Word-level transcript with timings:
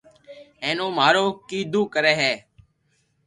ھين 0.63 0.77
او 0.83 0.87
مارو 0.97 1.25
ڪيدو 1.49 1.81
ڪري 1.93 2.13
ھي 2.21 2.33